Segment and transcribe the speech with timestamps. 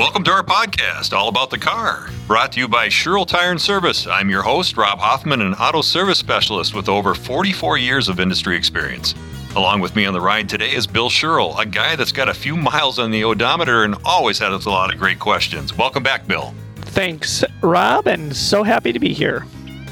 [0.00, 3.60] Welcome to our podcast, All About the Car, brought to you by Sherrill Tire and
[3.60, 4.06] Service.
[4.06, 8.56] I'm your host, Rob Hoffman, an auto service specialist with over 44 years of industry
[8.56, 9.14] experience.
[9.56, 12.34] Along with me on the ride today is Bill Sherrill, a guy that's got a
[12.34, 15.76] few miles on the odometer and always has a lot of great questions.
[15.76, 16.54] Welcome back, Bill.
[16.76, 19.44] Thanks, Rob, and so happy to be here.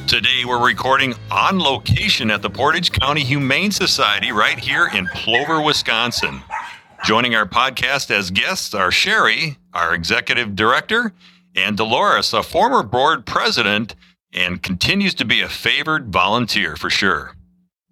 [0.06, 5.60] Today we're recording on location at the Portage County Humane Society right here in Plover,
[5.60, 6.40] Wisconsin.
[7.04, 11.12] Joining our podcast as guests are Sherry, our executive director,
[11.54, 13.94] and Dolores, a former board president
[14.32, 17.34] and continues to be a favored volunteer for sure.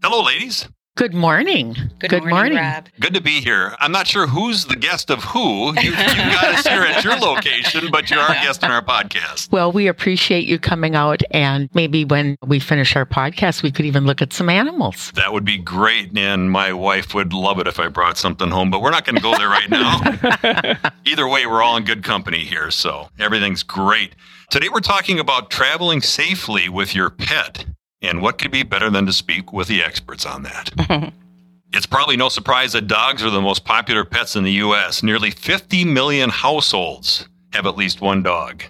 [0.03, 0.69] Hello, ladies.
[0.97, 1.77] Good morning.
[1.99, 2.87] Good, morning, Rob.
[3.01, 3.77] Good to be here.
[3.81, 5.79] I'm not sure who's the guest of who.
[5.79, 8.81] You, you got us here at your location, but you are a guest on our
[8.81, 9.53] podcast.
[9.53, 13.85] Well, we appreciate you coming out, and maybe when we finish our podcast, we could
[13.85, 15.13] even look at some animals.
[15.17, 18.71] That would be great, and my wife would love it if I brought something home,
[18.71, 20.81] but we're not going to go there right now.
[21.05, 24.15] Either way, we're all in good company here, so everything's great.
[24.51, 27.67] Today, we're talking about traveling safely with your pet.
[28.07, 30.71] And what could be better than to speak with the experts on that?
[31.73, 35.03] it's probably no surprise that dogs are the most popular pets in the U.S.
[35.03, 38.63] Nearly 50 million households have at least one dog.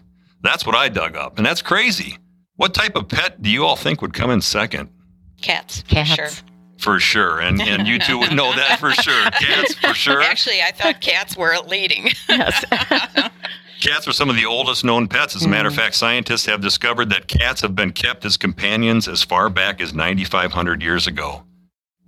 [0.43, 2.19] That's what I dug up, and that's crazy.
[2.57, 4.89] What type of pet do you all think would come in second?
[5.41, 5.83] Cats.
[5.89, 6.15] Cats.
[6.15, 6.29] Sure.
[6.79, 7.41] For sure.
[7.41, 9.31] And, and you two would know that for sure.
[9.31, 10.23] Cats, for sure.
[10.23, 12.09] Actually, I thought cats were leading.
[12.29, 12.65] Yes.
[13.87, 15.37] Cats are some of the oldest known pets.
[15.37, 15.83] As a matter of mm-hmm.
[15.83, 19.95] fact, scientists have discovered that cats have been kept as companions as far back as
[19.95, 21.45] 9,500 years ago.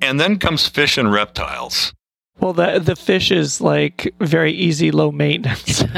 [0.01, 1.93] And then comes fish and reptiles.
[2.41, 5.83] Well, the the fish is like very easy, low maintenance.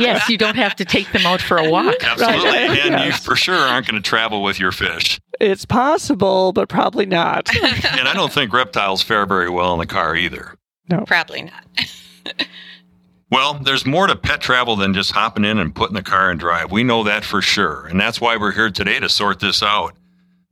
[0.00, 1.94] yes, you don't have to take them out for a walk.
[2.02, 2.48] Absolutely.
[2.48, 2.80] Right.
[2.86, 5.20] And you for sure aren't going to travel with your fish.
[5.40, 7.48] it's possible, but probably not.
[7.54, 10.54] And I don't think reptiles fare very well in the car either.
[10.88, 11.64] No, probably not.
[13.28, 16.38] Well, there's more to pet travel than just hopping in and putting the car and
[16.38, 16.70] drive.
[16.70, 17.86] We know that for sure.
[17.86, 19.96] And that's why we're here today to sort this out.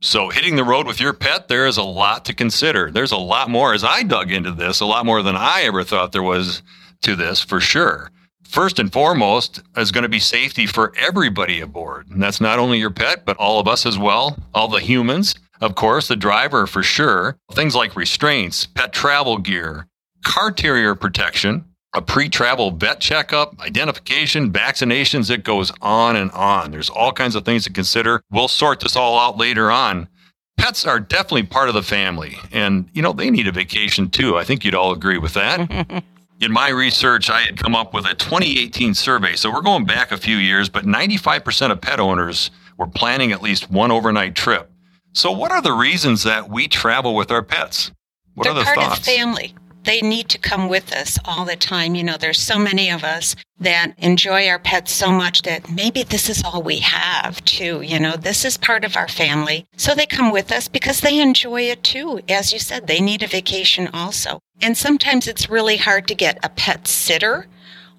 [0.01, 2.91] So, hitting the road with your pet, there is a lot to consider.
[2.91, 5.83] There's a lot more, as I dug into this, a lot more than I ever
[5.83, 6.61] thought there was
[7.03, 8.11] to this for sure.
[8.43, 12.09] First and foremost is going to be safety for everybody aboard.
[12.09, 15.33] And that's not only your pet, but all of us as well, all the humans.
[15.61, 17.37] Of course, the driver for sure.
[17.53, 19.87] Things like restraints, pet travel gear,
[20.23, 26.71] car carrier protection, a pre-travel vet checkup, identification, vaccinations, it goes on and on.
[26.71, 28.21] There's all kinds of things to consider.
[28.29, 30.09] We'll sort this all out later on.
[30.57, 34.37] Pets are definitely part of the family and you know they need a vacation too.
[34.37, 36.03] I think you'd all agree with that.
[36.41, 39.35] In my research, I had come up with a 2018 survey.
[39.35, 43.41] So we're going back a few years, but 95% of pet owners were planning at
[43.41, 44.69] least one overnight trip.
[45.13, 47.91] So what are the reasons that we travel with our pets?
[48.33, 48.99] What They're are the part thoughts?
[48.99, 49.55] of family.
[49.85, 51.95] They need to come with us all the time.
[51.95, 56.03] You know, there's so many of us that enjoy our pets so much that maybe
[56.03, 57.81] this is all we have too.
[57.81, 59.65] You know, this is part of our family.
[59.77, 62.21] So they come with us because they enjoy it too.
[62.27, 64.39] As you said, they need a vacation also.
[64.61, 67.47] And sometimes it's really hard to get a pet sitter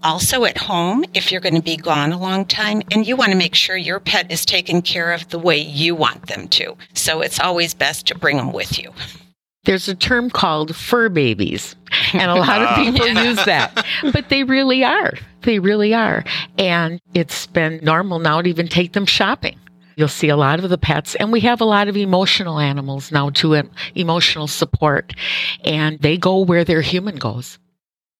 [0.03, 3.33] also at home if you're going to be gone a long time and you want
[3.33, 6.77] to make sure your pet is taken care of the way you want them to.
[6.95, 8.93] So it's always best to bring them with you.
[9.67, 11.77] There's a term called fur babies,
[12.13, 15.13] and a lot of people use that, but they really are.
[15.43, 16.25] They really are.
[16.57, 19.59] And it's been normal now to even take them shopping.
[19.97, 23.11] You'll see a lot of the pets, and we have a lot of emotional animals
[23.11, 25.15] now too, em- emotional support,
[25.65, 27.59] and they go where their human goes.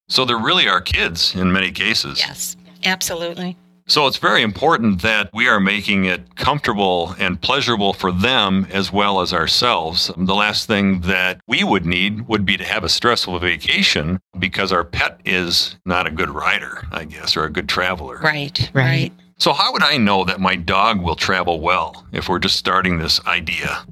[0.09, 2.19] So there really are kids in many cases.
[2.19, 3.57] Yes, absolutely.
[3.89, 8.93] So it's very important that we are making it comfortable and pleasurable for them as
[8.93, 10.11] well as ourselves.
[10.17, 14.73] The last thing that we would need would be to have a stressful vacation because
[14.73, 18.19] our pet is not a good rider, I guess, or a good traveler.
[18.19, 18.85] Right, Right.
[18.85, 19.13] right.
[19.39, 22.99] So how would I know that my dog will travel well if we're just starting
[22.99, 23.85] this idea?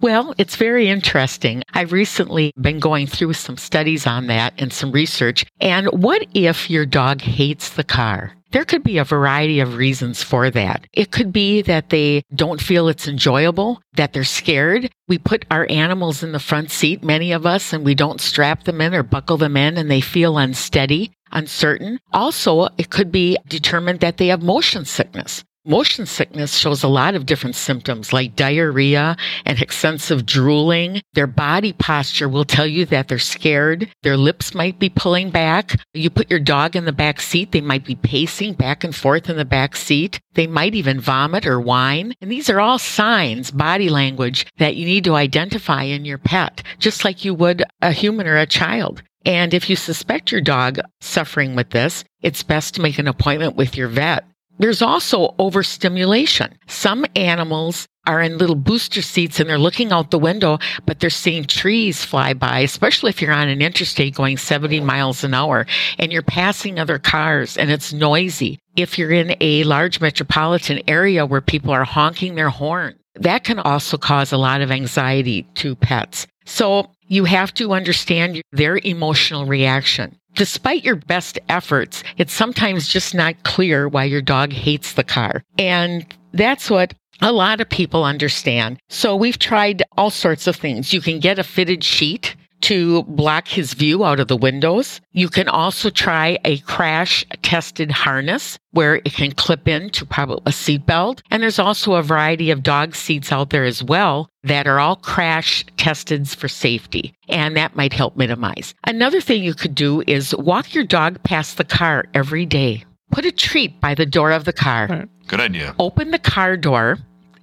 [0.00, 1.62] Well, it's very interesting.
[1.72, 5.46] I've recently been going through some studies on that and some research.
[5.60, 8.32] And what if your dog hates the car?
[8.54, 10.86] There could be a variety of reasons for that.
[10.92, 14.92] It could be that they don't feel it's enjoyable, that they're scared.
[15.08, 18.62] We put our animals in the front seat, many of us, and we don't strap
[18.62, 21.98] them in or buckle them in and they feel unsteady, uncertain.
[22.12, 25.42] Also, it could be determined that they have motion sickness.
[25.66, 29.16] Motion sickness shows a lot of different symptoms like diarrhea
[29.46, 31.00] and extensive drooling.
[31.14, 33.90] Their body posture will tell you that they're scared.
[34.02, 35.80] Their lips might be pulling back.
[35.94, 39.30] You put your dog in the back seat, they might be pacing back and forth
[39.30, 40.20] in the back seat.
[40.34, 42.12] They might even vomit or whine.
[42.20, 46.62] And these are all signs, body language that you need to identify in your pet,
[46.78, 49.02] just like you would a human or a child.
[49.24, 53.56] And if you suspect your dog suffering with this, it's best to make an appointment
[53.56, 54.26] with your vet.
[54.58, 56.56] There's also overstimulation.
[56.68, 61.10] Some animals are in little booster seats and they're looking out the window, but they're
[61.10, 65.66] seeing trees fly by, especially if you're on an interstate going 70 miles an hour
[65.98, 68.58] and you're passing other cars and it's noisy.
[68.76, 73.58] If you're in a large metropolitan area where people are honking their horn, that can
[73.58, 76.26] also cause a lot of anxiety to pets.
[76.44, 80.18] So you have to understand their emotional reaction.
[80.34, 85.44] Despite your best efforts, it's sometimes just not clear why your dog hates the car.
[85.58, 88.78] And that's what a lot of people understand.
[88.88, 90.92] So we've tried all sorts of things.
[90.92, 92.34] You can get a fitted sheet
[92.64, 95.02] to block his view out of the windows.
[95.12, 100.50] You can also try a crash tested harness where it can clip into probably a
[100.50, 101.20] seatbelt.
[101.30, 104.96] And there's also a variety of dog seats out there as well that are all
[104.96, 107.12] crash tested for safety.
[107.28, 108.74] And that might help minimize.
[108.84, 112.86] Another thing you could do is walk your dog past the car every day.
[113.10, 114.86] Put a treat by the door of the car.
[114.88, 115.08] Right.
[115.26, 115.74] Good idea.
[115.78, 116.96] Open the car door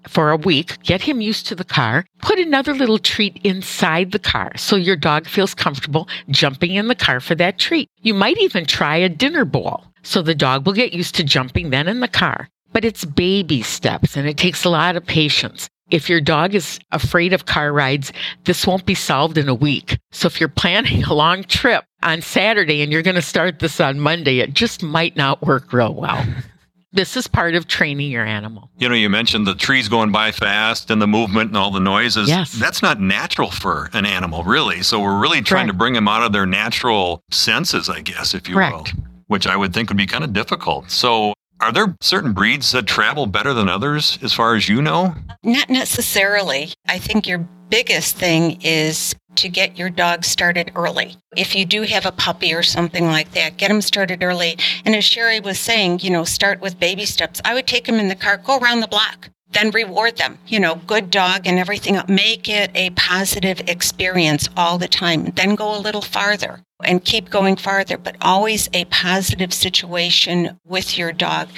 [0.07, 4.19] for a week, get him used to the car, put another little treat inside the
[4.19, 7.89] car so your dog feels comfortable jumping in the car for that treat.
[8.01, 11.69] You might even try a dinner bowl so the dog will get used to jumping
[11.69, 12.49] then in the car.
[12.73, 15.69] But it's baby steps and it takes a lot of patience.
[15.89, 18.13] If your dog is afraid of car rides,
[18.45, 19.97] this won't be solved in a week.
[20.11, 23.81] So if you're planning a long trip on Saturday and you're going to start this
[23.81, 26.25] on Monday, it just might not work real well.
[26.93, 28.69] This is part of training your animal.
[28.77, 31.79] You know, you mentioned the trees going by fast and the movement and all the
[31.79, 32.27] noises.
[32.27, 32.51] Yes.
[32.51, 34.81] That's not natural for an animal, really.
[34.81, 38.49] So we're really trying to bring them out of their natural senses, I guess, if
[38.49, 38.93] you Correct.
[38.93, 40.91] will, which I would think would be kind of difficult.
[40.91, 45.15] So are there certain breeds that travel better than others, as far as you know?
[45.43, 46.73] Not necessarily.
[46.89, 51.17] I think your biggest thing is to get your dog started early.
[51.35, 54.57] If you do have a puppy or something like that, get them started early.
[54.85, 57.41] And as Sherry was saying, you know, start with baby steps.
[57.45, 60.37] I would take them in the car, go around the block, then reward them.
[60.47, 61.99] You know, good dog and everything.
[62.07, 65.25] Make it a positive experience all the time.
[65.35, 70.97] Then go a little farther and keep going farther, but always a positive situation with
[70.97, 71.49] your dog.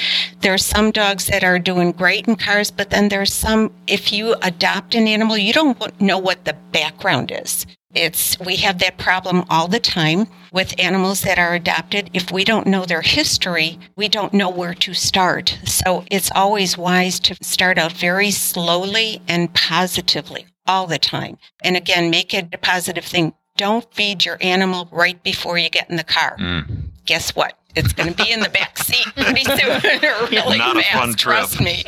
[0.42, 4.12] There are some dogs that are doing great in cars, but then there's some, if
[4.12, 7.66] you adopt an animal, you don't know what the background is.
[7.94, 12.10] It's, we have that problem all the time with animals that are adopted.
[12.13, 15.60] If we don't know their history, we don't know where to start.
[15.66, 21.38] So it's always wise to start out very slowly and positively all the time.
[21.63, 23.34] And again, make it a positive thing.
[23.57, 26.36] Don't feed your animal right before you get in the car.
[26.40, 26.82] Mm.
[27.06, 27.58] Guess what?
[27.76, 29.82] It's going to be in the back seat pretty soon.
[30.32, 31.38] really Not a fast, fun trip.
[31.38, 31.84] Trust me.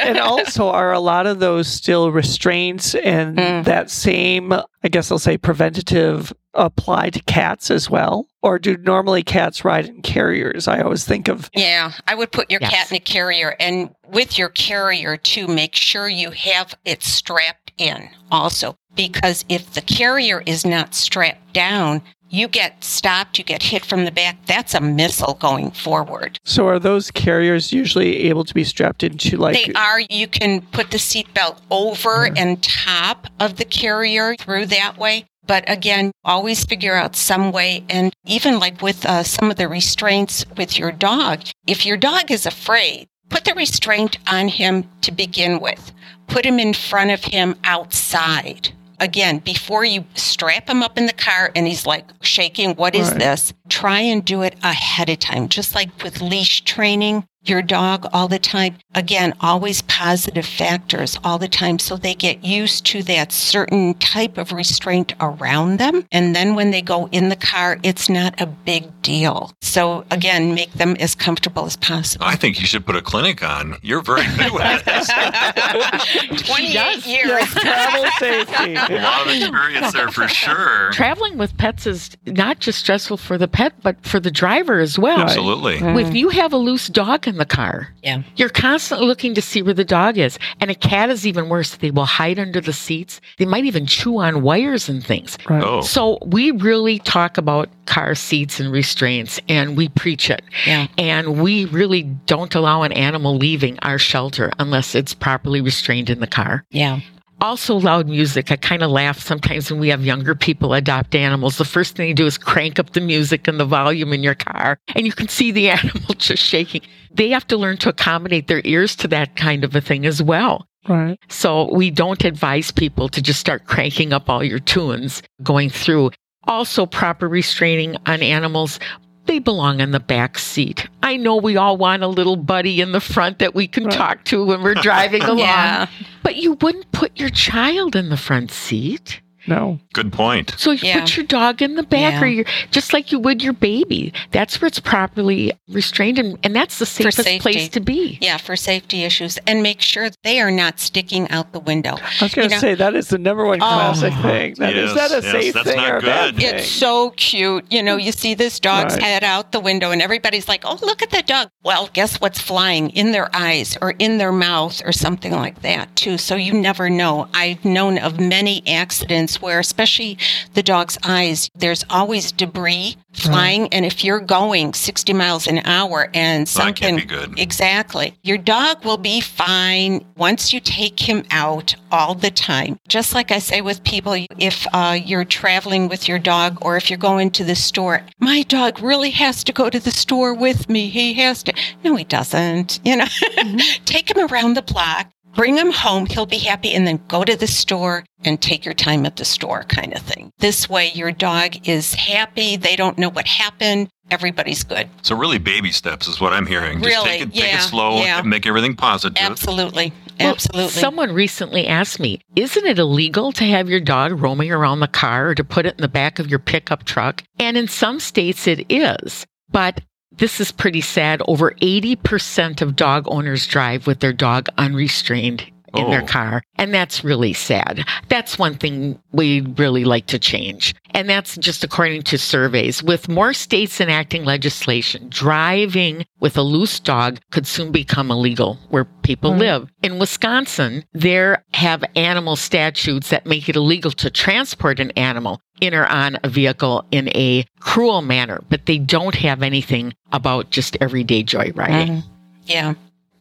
[0.00, 3.64] and also, are a lot of those still restraints and Mm.
[3.64, 8.26] that same, I guess I'll say, preventative apply to cats as well?
[8.42, 10.66] Or do normally cats ride in carriers?
[10.66, 12.72] I always think of Yeah, I would put your Yes.
[12.72, 17.70] cat in a carrier and with your carrier too, make sure you have it strapped
[17.78, 18.74] in also.
[18.96, 24.04] Because if the carrier is not strapped down, you get stopped, you get hit from
[24.04, 24.44] the back.
[24.46, 26.38] That's a missile going forward.
[26.44, 30.62] So are those carriers usually able to be strapped into like they are, you can
[30.62, 35.26] put the seatbelt over and top of the carrier through that way.
[35.46, 37.84] But again, always figure out some way.
[37.88, 42.30] And even like with uh, some of the restraints with your dog, if your dog
[42.30, 45.92] is afraid, put the restraint on him to begin with.
[46.26, 48.74] Put him in front of him outside.
[49.00, 53.10] Again, before you strap him up in the car and he's like shaking, what is
[53.10, 53.20] Right.
[53.20, 53.52] this?
[53.68, 58.28] Try and do it ahead of time, just like with leash training your dog all
[58.28, 58.76] the time.
[58.94, 64.38] Again, always positive factors all the time so they get used to that certain type
[64.38, 66.06] of restraint around them.
[66.10, 69.52] And then when they go in the car, it's not a big deal.
[69.62, 72.24] So again, make them as comfortable as possible.
[72.26, 73.76] I think you should put a clinic on.
[73.82, 75.08] You're very good with this.
[76.46, 77.28] 28 years.
[77.28, 78.74] Yes, travel safety.
[78.74, 80.90] A lot of experience there for sure.
[80.92, 84.98] Traveling with pets is not just stressful for the pet, but for the driver as
[84.98, 85.18] well.
[85.18, 85.24] Right.
[85.24, 85.78] Absolutely.
[85.78, 85.98] Mm-hmm.
[85.98, 88.22] If you have a loose dog in the car, Yeah.
[88.36, 90.38] you're constantly looking to see where the dog is.
[90.60, 91.76] And a cat is even worse.
[91.76, 93.20] They will hide under the seats.
[93.38, 95.38] They might even chew on wires and things.
[95.48, 95.62] Right.
[95.62, 100.42] Oh, So we really talk about car seats and restraints and we preach it.
[100.66, 100.88] Yeah.
[100.98, 106.20] And we really don't allow an animal leaving our shelter unless it's properly restrained in
[106.20, 106.64] the car.
[106.70, 107.00] Yeah.
[107.40, 108.50] Also, loud music.
[108.50, 111.56] I kind of laugh sometimes when we have younger people adopt animals.
[111.58, 114.34] The first thing you do is crank up the music and the volume in your
[114.34, 116.82] car, and you can see the animal just shaking.
[117.12, 120.22] They have to learn to accommodate their ears to that kind of a thing as
[120.22, 120.66] well.
[120.88, 121.18] Right.
[121.28, 126.10] So we don't advise people to just start cranking up all your tunes going through.
[126.44, 128.80] Also, proper restraining on animals.
[129.26, 130.88] They belong in the back seat.
[131.02, 133.92] I know we all want a little buddy in the front that we can Right.
[133.92, 135.86] talk to when we're driving along, Yeah.
[136.28, 139.22] But you wouldn't put your child in the front seat.
[139.48, 139.80] No.
[139.94, 140.54] Good point.
[140.58, 141.00] So you Yeah.
[141.00, 142.22] put your dog in the back Yeah.
[142.22, 144.12] or your just like you would your baby.
[144.30, 148.18] That's where it's properly restrained and, and that's the safest place to be.
[148.20, 149.38] Yeah, for safety issues.
[149.46, 151.96] And make sure they are not sticking out the window.
[152.20, 153.66] I was going You to know- say that is the number one oh.
[153.66, 154.22] classic Oh.
[154.22, 154.54] thing.
[154.58, 156.42] That is Yes, that a yes, safe that's thing not or a bad good.
[156.44, 156.54] thing?
[156.56, 157.64] It's so cute.
[157.70, 159.02] You know, you see this dog's Right.
[159.02, 161.48] head out the window, and everybody's like, oh, look at that dog.
[161.64, 165.94] Well, guess what's flying in their eyes or in their mouth or something like that,
[165.96, 166.18] too.
[166.18, 167.28] So you never know.
[167.34, 170.18] I've known of many accidents where, especially
[170.54, 173.68] the dog's eyes, there's always debris flying.
[173.72, 176.96] And if you're going 60 miles an hour and Well, that can't something.
[176.96, 177.38] be good.
[177.38, 178.14] Exactly.
[178.22, 182.78] Your dog will be fine once you take him out all the time.
[182.88, 186.90] Just like I say with people, if uh, you're traveling with your dog or if
[186.90, 190.68] you're going to the store, my dog really has to go to the store with
[190.68, 190.88] me.
[190.88, 191.54] He has to.
[191.84, 192.80] No, he doesn't.
[192.84, 193.06] You know,
[193.84, 195.10] take him around the block.
[195.38, 198.74] Bring him home, he'll be happy, and then go to the store and take your
[198.74, 200.32] time at the store, kind of thing.
[200.40, 202.56] This way, your dog is happy.
[202.56, 203.88] They don't know what happened.
[204.10, 204.88] Everybody's good.
[205.02, 206.82] So really, baby steps is what I'm hearing.
[206.82, 207.08] Just Really?
[207.10, 208.18] take it, take Yeah, it slow yeah.
[208.18, 209.16] and make everything positive.
[209.22, 209.92] Absolutely.
[210.18, 210.72] Well, Absolutely.
[210.72, 215.28] Someone recently asked me, isn't it illegal to have your dog roaming around the car
[215.28, 217.22] or to put it in the back of your pickup truck?
[217.38, 219.24] And in some states it is.
[219.50, 221.22] But this is pretty sad.
[221.28, 226.06] Over 80% of dog owners drive with their dog unrestrained in their Oh.
[226.06, 226.42] car.
[226.56, 227.84] And that's really sad.
[228.08, 230.74] That's one thing we'd really like to change.
[230.94, 232.82] And that's just according to surveys.
[232.82, 238.84] With more states enacting legislation, driving with a loose dog could soon become illegal where
[239.02, 239.40] people Right.
[239.40, 239.68] live.
[239.82, 245.74] In Wisconsin, there have animal statutes that make it illegal to transport an animal in
[245.74, 250.76] or on a vehicle in a cruel manner, but they don't have anything about just
[250.80, 251.88] everyday joyriding.
[251.88, 252.02] Mhm.
[252.46, 252.74] Yeah.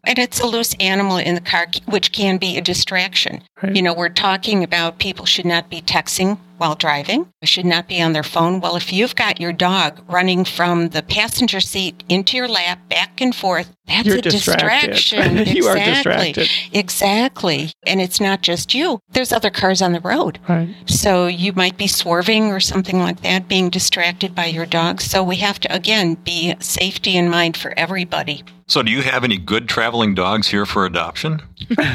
[0.04, 3.44] And it's a loose animal in the car, which can be a distraction.
[3.62, 3.76] Right.
[3.76, 8.02] You know, we're talking about people should not be texting while driving, should not be
[8.02, 8.60] on their phone.
[8.60, 13.22] Well, if you've got your dog running from the passenger seat into your lap, back
[13.22, 14.92] and forth, that's You're a distracted.
[14.94, 15.38] distraction.
[15.56, 16.34] You are Exactly.
[16.34, 16.78] distracted.
[16.78, 17.72] Exactly.
[17.86, 19.00] And it's not just you.
[19.10, 20.40] There's other cars on the road.
[20.50, 20.76] Right.
[20.88, 25.00] So you might be swerving or something like that, being distracted by your dog.
[25.00, 28.44] So we have to, again, be safety in mind for everybody.
[28.70, 31.40] So, do you have any good traveling dogs here for adoption?
[31.70, 31.86] Sorry.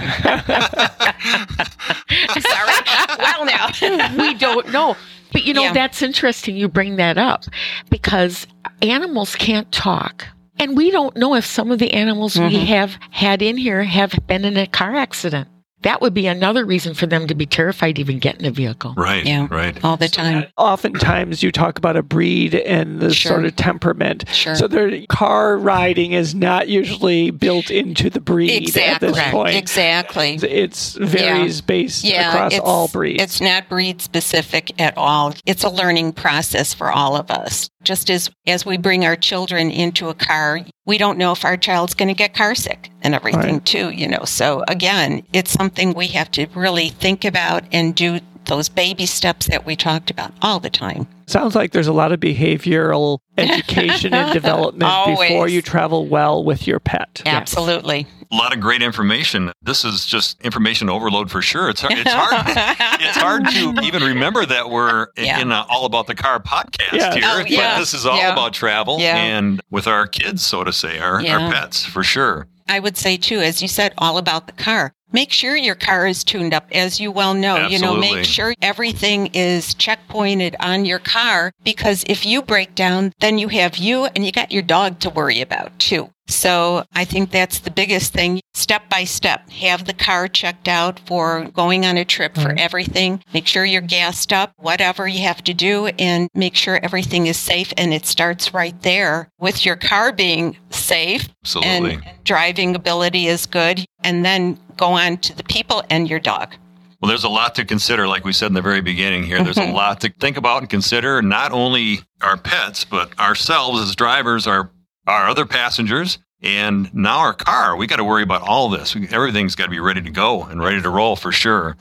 [3.19, 3.69] well, now.
[4.16, 4.97] we don't know.
[5.32, 5.73] But you know, Yeah.
[5.73, 7.44] that's interesting you bring that up
[7.90, 8.47] because
[8.82, 10.26] animals can't talk.
[10.59, 12.66] And we don't know if some of the animals we Mhm.
[12.66, 15.49] have had in here have been in a car accident.
[15.82, 18.50] That would be another reason for them to be terrified to even get in a
[18.50, 18.94] vehicle.
[18.96, 19.24] Right.
[19.24, 19.48] Yeah.
[19.50, 19.76] Right.
[19.84, 20.46] All the time.
[20.56, 23.32] Oftentimes, you talk about a breed and the Sure.
[23.32, 24.24] sort of temperament.
[24.32, 24.54] Sure.
[24.54, 29.08] So, their car riding is not usually built into the breed exactly.
[29.08, 29.56] at this point.
[29.56, 30.38] Exactly.
[30.42, 33.22] It's varies based across all breeds.
[33.22, 35.34] It's not breed specific at all.
[35.46, 37.70] It's a learning process for all of us.
[37.84, 41.56] Just as as we bring our children into a car, we don't know if our
[41.56, 43.66] child's going to get car sick and everything Right.
[43.66, 44.24] too, you know.
[44.24, 48.20] So again, it's something we have to really think about and do
[48.52, 51.06] those baby steps that we talked about all the time.
[51.26, 56.66] Sounds like there's a lot of behavioral education and development before you travel well with
[56.66, 57.23] your pet.
[57.25, 58.06] Absolutely.
[58.30, 59.52] A lot of great information.
[59.62, 61.71] This is just information overload for sure.
[61.71, 61.94] It's hard.
[61.99, 62.44] It's hard.
[63.00, 65.40] it's hard to even remember that we're Yeah.
[65.40, 67.14] in a All About the Car podcast Yeah.
[67.14, 67.23] here.
[67.25, 67.75] Oh, yeah.
[67.76, 68.35] But this is all Yeah.
[68.35, 69.16] about travel Yeah.
[69.16, 71.38] and with our kids, so to say, our, Yeah.
[71.38, 72.49] our pets for sure.
[72.68, 74.92] I would say too, as you said, all about the car.
[75.12, 77.66] Make sure your car is tuned up, as you well know.
[77.66, 83.12] You know, make sure everything is checkpointed on your car because if you break down,
[83.21, 86.11] then you have you and you got your dog to worry about too.
[86.28, 88.40] So I think that's the biggest thing.
[88.54, 93.22] Step by step, have the car checked out for going on a trip for everything.
[93.34, 97.36] Make sure you're gassed up, whatever you have to do, and make sure everything is
[97.36, 97.72] safe.
[97.76, 101.94] And it starts right there with your car being safe Absolutely.
[101.94, 106.54] and driving ability is good, and then go on to the people and your dog.
[107.00, 109.42] Well, there's a lot to consider, like we said in the very beginning here.
[109.42, 109.72] There's a Mhm.
[109.74, 114.70] lot to think about and consider, not only our pets, but ourselves as drivers, our,
[115.06, 117.76] our other passengers, and now our car.
[117.76, 118.97] We got to worry about all this.
[119.11, 121.76] Everything's got to be ready to go and ready to roll for sure.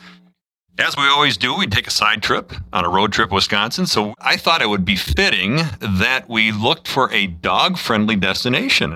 [0.80, 3.86] As we always do, we take a side trip on a road trip, Wisconsin.
[3.86, 8.96] So I thought it would be fitting that we looked for a dog friendly destination.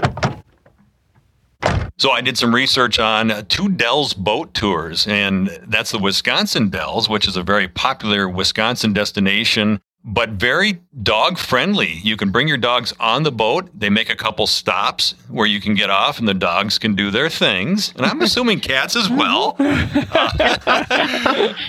[1.97, 7.07] So I did some research on two Dells boat tours, and that's the Wisconsin Dells,
[7.07, 9.81] which is a very popular Wisconsin destination.
[10.07, 11.93] But very dog friendly.
[12.03, 13.69] You can bring your dogs on the boat.
[13.73, 17.09] They make a couple stops where you can get off and the dogs can do
[17.09, 17.91] their things.
[17.97, 19.55] And I'm assuming cats as well.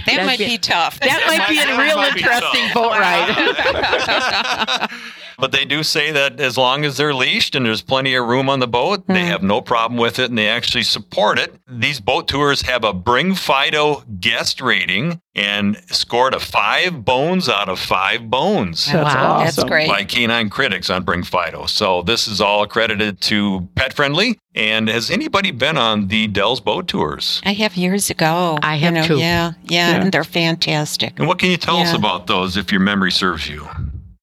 [0.07, 1.01] That might be- be tough.
[1.01, 4.91] That might be a real interesting boat ride.
[5.39, 8.49] But they do say that as long as they're leashed and there's plenty of room
[8.49, 9.29] on the boat, they hmm.
[9.29, 11.55] have no problem with it and they actually support it.
[11.69, 17.69] These boat tours have a Bring Fido guest rating and scored a five bones out
[17.69, 19.45] of five bones That's Wow, awesome.
[19.45, 19.89] That's great.
[19.89, 21.67] by Canine Critics on Bring Fido.
[21.67, 24.39] So this is all accredited to Pet Friendly.
[24.55, 27.43] And has anybody been on the Dell's boat tours?
[27.45, 28.59] I have years ago.
[28.63, 29.19] I you have know, too.
[29.19, 30.01] Yeah, yeah, Yeah.
[30.01, 31.19] and they're fantastic.
[31.19, 33.69] And what can you tell us about those if your memory serves you?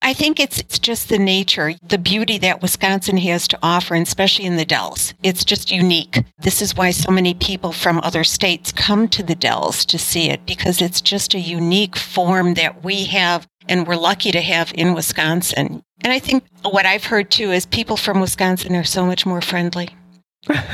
[0.05, 4.05] I think it's it's just the nature, the beauty that Wisconsin has to offer, and
[4.05, 5.13] especially in the Dells.
[5.23, 6.23] It's just unique.
[6.39, 10.29] This is why so many people from other states come to the Dells to see
[10.29, 14.73] it because it's just a unique form that we have and we're lucky to have
[14.75, 15.81] in Wisconsin.
[16.03, 19.39] And I think what I've heard too is people from Wisconsin are so much more
[19.39, 19.89] friendly,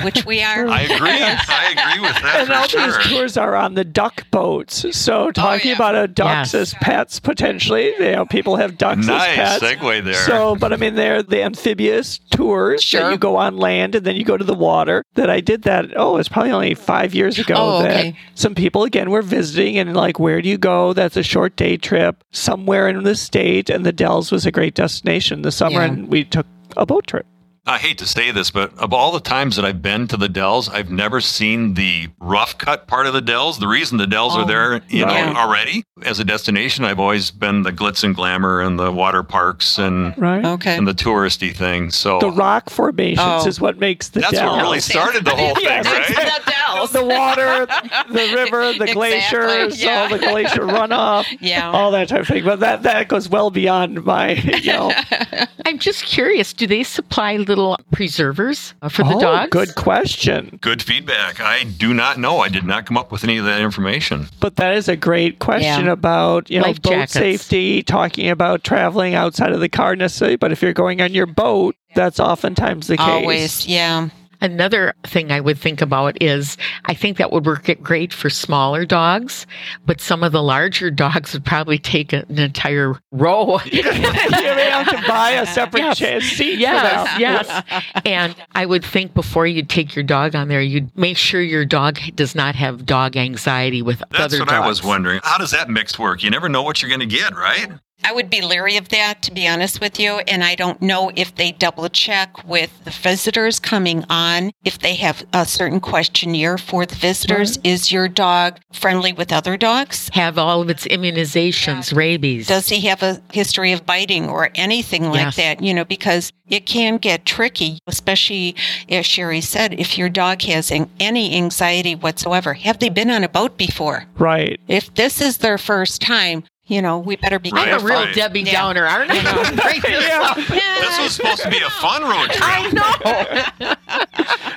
[0.04, 0.68] which we are.
[0.68, 0.98] I agree.
[1.00, 4.86] I agree with that And all for these tours are on the duck boats.
[4.98, 5.76] So oh, talking yeah.
[5.76, 6.56] about a ducks Yes.
[6.56, 9.64] as pets potentially, you know, people have ducks Nice as pets.
[9.82, 10.14] segue there.
[10.14, 13.02] So, but I mean, they're the amphibious tours Sure.
[13.04, 15.04] that you go on land and then you go to the water.
[15.16, 15.86] That I did that.
[15.96, 17.56] Oh, it's probably only five years ago.
[17.58, 18.18] Oh, that okay.
[18.36, 20.94] some people again were visiting and like, where do you go?
[20.94, 24.76] That's a short day trip somewhere in the state, and the Dells was a great
[24.76, 25.86] destination this summer, Yeah.
[25.86, 26.46] and we took
[26.78, 27.26] a boat trip.
[27.70, 30.28] I hate to say this, but of all the times that I've been to the
[30.28, 33.60] Dells, I've never seen the rough cut part of the Dells.
[33.60, 37.30] The reason the Dells Oh, are there, you know, already as a destination, I've always
[37.32, 40.44] been the glitz and glamour and the water parks and Right.
[40.44, 40.76] Okay.
[40.78, 41.92] and the touristy thing.
[41.92, 43.48] So The rock formations Oh.
[43.48, 44.56] is what makes the that's Dells.
[44.56, 46.08] what really started the whole thing, Yes, right?
[46.46, 46.92] the Dells.
[46.92, 47.66] the water,
[48.10, 50.02] the river, the Exactly, glaciers, yeah.
[50.04, 51.70] all the glacier runoff, Yeah.
[51.70, 52.44] all that type of thing.
[52.46, 54.94] But that that goes well beyond my, you know.
[55.66, 56.54] I'm just curious.
[56.54, 57.59] Do they supply little
[57.92, 59.50] preservers uh, for the oh, dogs?
[59.52, 60.58] good question.
[60.62, 61.40] Good feedback.
[61.40, 62.40] I do not know.
[62.40, 64.28] I did not come up with any of that information.
[64.40, 65.92] But that is a great question Yeah.
[65.92, 67.14] about you know Life boat jackets.
[67.14, 70.36] safety, talking about traveling outside of the car necessarily.
[70.36, 73.08] But if you're going on your boat, that's oftentimes the case.
[73.08, 74.10] Always, yeah.
[74.42, 78.86] Another thing I would think about is I think that would work great for smaller
[78.86, 79.46] dogs,
[79.86, 83.60] but some of the larger dogs would probably take an entire row.
[83.66, 85.98] you may have to buy a separate Yes.
[85.98, 88.04] cha- seat for Yes, yes.
[88.06, 91.66] And I would think before you take your dog on there, you'd make sure your
[91.66, 94.32] dog does not have dog anxiety with That's other dogs.
[94.32, 94.66] That's what dogs.
[94.66, 95.20] I was wondering.
[95.24, 96.24] How does that mix work?
[96.24, 97.68] You never know what you're going to get, right?
[98.04, 100.20] I would be leery of that, to be honest with you.
[100.28, 104.96] And I don't know if they double check with the visitors coming on, if they
[104.96, 107.58] have a certain questionnaire for the visitors.
[107.58, 107.68] Mm-hmm.
[107.68, 110.10] Is your dog friendly with other dogs?
[110.14, 112.48] Have all of its immunizations, rabies.
[112.48, 115.36] Does he have a history of biting or anything like Yes.
[115.36, 115.62] that?
[115.62, 118.56] You know, because it can get tricky, especially
[118.90, 122.54] as Sherry said, if your dog has an- any anxiety whatsoever.
[122.56, 124.06] Have they been on a boat before?
[124.18, 124.60] Right.
[124.68, 127.68] If this is their first time, you know, we better be Right.
[127.68, 128.14] I'm a real Fine.
[128.14, 128.54] Debbie Yeah.
[128.54, 129.52] Downer, aren't I?
[129.56, 130.38] Break this up.
[130.38, 132.42] This was supposed to be a fun road trip.
[132.42, 133.76] I know.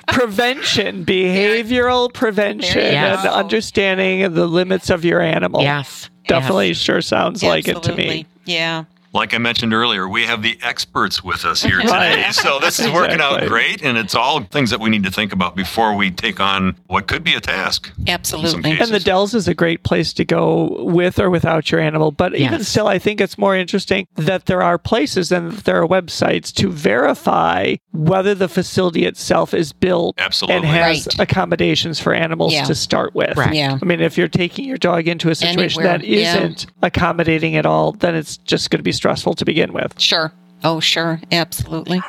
[0.09, 5.63] Prevention, behavioral prevention, There you and understanding the limits of your animal.
[5.63, 6.11] Yes.
[6.29, 6.77] Definitely yes.
[6.77, 8.27] sure sounds like it to me.
[8.45, 8.85] Yeah.
[9.13, 12.11] Like I mentioned earlier, we have the experts with us here Right.
[12.17, 12.31] today.
[12.33, 13.83] So this is working out great.
[13.83, 17.07] And it's all things that we need to think about before we take on what
[17.09, 17.93] could be a task.
[18.07, 18.79] Absolutely.
[18.79, 22.11] And the Dells is a great place to go with or without your animal.
[22.11, 25.87] But even still, I think it's more interesting that there are places and there are
[25.87, 30.57] websites to verify whether the facility itself is built Absolutely.
[30.57, 31.29] and has Right.
[31.29, 32.65] accommodations for animals Yeah.
[32.65, 33.37] to start with.
[33.37, 33.55] Right.
[33.55, 33.79] Yeah.
[33.81, 36.37] I mean, if you're taking your dog into a situation Anywhere, that yeah.
[36.37, 40.01] isn't accommodating at all, then it's just going to be stressful to begin with.
[40.01, 40.33] Sure.
[40.63, 41.21] Oh, sure.
[41.33, 42.01] Absolutely.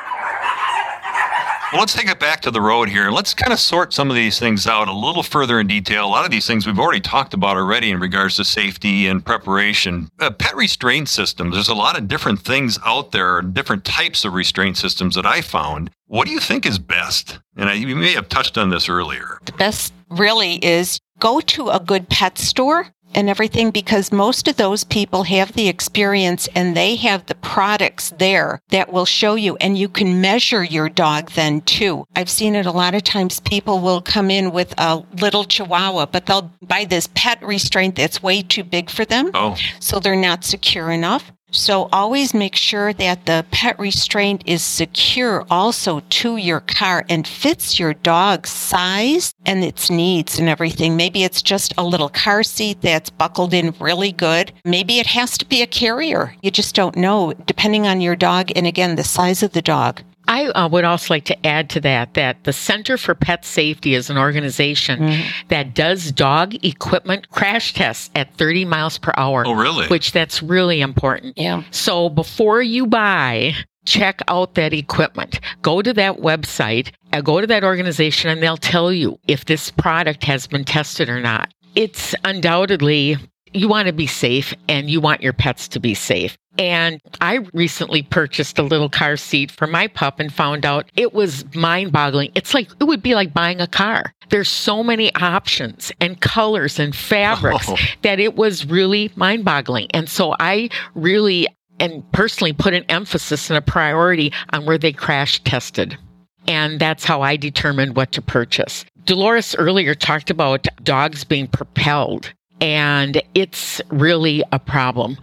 [1.72, 3.10] Well, let's take it back to the road here.
[3.10, 6.06] Let's kind of sort some of these things out a little further in detail.
[6.06, 9.26] A lot of these things we've already talked about already in regards to safety and
[9.26, 10.08] preparation.
[10.20, 14.34] Uh, pet restraint systems, there's a lot of different things out there, different types of
[14.34, 15.90] restraint systems that I found.
[16.06, 17.40] What do you think is best?
[17.56, 19.40] And I, you may have touched on this earlier.
[19.46, 24.56] The best really is go to a good pet store and everything because most of
[24.56, 29.56] those people have the experience and they have the products there that will show you
[29.56, 32.04] and you can measure your dog then too.
[32.16, 36.06] I've seen it a lot of times people will come in with a little chihuahua
[36.06, 40.16] but they'll buy this pet restraint that's way too big for them Oh, so they're
[40.16, 41.32] not secure enough.
[41.54, 47.26] So always make sure that the pet restraint is secure also to your car and
[47.26, 50.96] fits your dog's size and its needs and everything.
[50.96, 54.52] Maybe it's just a little car seat that's buckled in really good.
[54.64, 56.34] Maybe it has to be a carrier.
[56.42, 60.02] You just don't know depending on your dog and again, the size of the dog.
[60.26, 63.94] I uh, would also like to add to that that the Center for Pet Safety
[63.94, 65.48] is an organization mm-hmm.
[65.48, 69.44] that does dog equipment crash tests at 30 miles per hour.
[69.46, 69.86] Oh, really?
[69.88, 71.36] Which that's really important.
[71.36, 71.62] Yeah.
[71.70, 75.40] So before you buy, check out that equipment.
[75.62, 79.70] Go to that website, uh, go to that organization, and they'll tell you if this
[79.70, 81.52] product has been tested or not.
[81.74, 83.16] It's undoubtedly
[83.54, 86.36] you want to be safe and you want your pets to be safe.
[86.58, 91.12] And I recently purchased a little car seat for my pup and found out it
[91.14, 92.30] was mind boggling.
[92.34, 94.12] It's like, it would be like buying a car.
[94.30, 97.76] There's so many options and colors and fabrics oh.
[98.02, 99.88] that it was really mind boggling.
[99.92, 101.48] And so I really
[101.80, 105.98] and personally put an emphasis and a priority on where they crash tested.
[106.46, 108.84] And that's how I determined what to purchase.
[109.06, 112.32] Dolores earlier talked about dogs being propelled
[112.64, 115.18] and it's really a problem.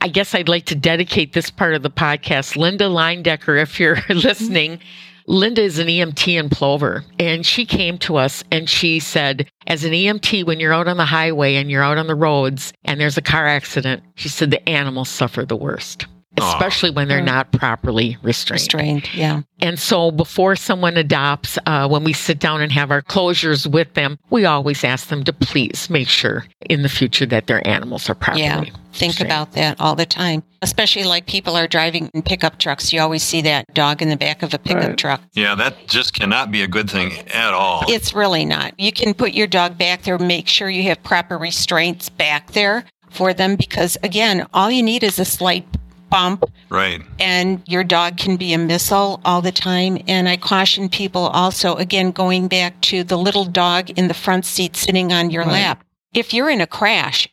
[0.00, 2.56] I guess I'd like to dedicate this part of the podcast.
[2.56, 4.78] Linda Leindecker, if you're listening,
[5.26, 9.82] Linda is an EMT in Plover, and she came to us and she said, as
[9.82, 13.00] an EMT, when you're out on the highway and you're out on the roads and
[13.00, 16.06] there's a car accident, she said the animals suffer the worst
[16.38, 18.60] especially when they're not properly restrained.
[18.60, 19.42] Restrained, yeah.
[19.60, 23.94] And so before someone adopts, uh, when we sit down and have our closures with
[23.94, 28.10] them, we always ask them to please make sure in the future that their animals
[28.10, 28.44] are properly.
[28.44, 29.30] Yeah, think restrained.
[29.30, 30.42] about that all the time.
[30.62, 32.92] Especially like people are driving in pickup trucks.
[32.92, 34.98] You always see that dog in the back of a pickup right.
[34.98, 35.22] truck.
[35.34, 37.84] Yeah, that just cannot be a good thing at all.
[37.88, 38.78] It's really not.
[38.78, 42.84] You can put your dog back there, make sure you have proper restraints back there
[43.10, 45.66] for them because again, all you need is a slight
[46.14, 46.44] bump.
[46.70, 47.02] Right.
[47.18, 49.98] And your dog can be a missile all the time.
[50.06, 54.44] And I caution people also, again, going back to the little dog in the front
[54.44, 55.52] seat sitting on your right.
[55.52, 55.84] lap.
[56.14, 57.28] If you're in a crash,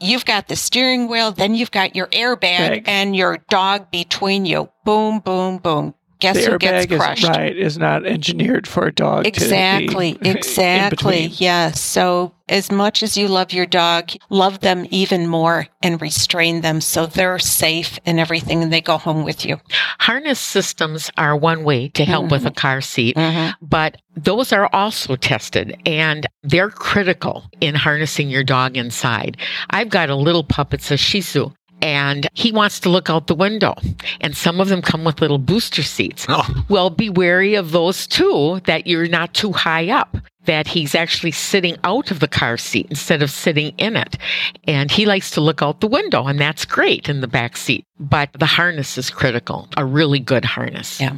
[0.00, 2.84] you've got the steering wheel, then you've got your airbag Bag.
[2.86, 4.70] and your dog between you.
[4.84, 7.24] Boom, boom, boom guess the who gets crushed?
[7.24, 9.26] Is, right, is not engineered for a dog.
[9.26, 11.26] Exactly, exactly.
[11.26, 11.80] Yes.
[11.80, 16.80] So as much as you love your dog, love them even more and restrain them
[16.80, 19.58] so they're safe and everything, and they go home with you.
[19.98, 22.32] Harness systems are one way to help mm-hmm.
[22.32, 22.54] with a mm-hmm.
[22.54, 23.64] car seat, mm-hmm.
[23.64, 29.38] but those are also tested and they're critical in harnessing your dog inside.
[29.70, 31.50] I've got a little pup, it's a Shih Tzu,
[31.82, 33.74] and he wants to look out the window.
[34.20, 36.24] And some of them come with little booster seats.
[36.28, 36.64] Oh.
[36.68, 41.32] Well, be wary of those too, that you're not too high up, that he's actually
[41.32, 44.16] sitting out of the car seat instead of sitting in it.
[44.64, 47.84] And he likes to look out the window, and that's great in the back seat.
[47.98, 51.00] But the harness is critical, a really good harness.
[51.00, 51.16] Yeah,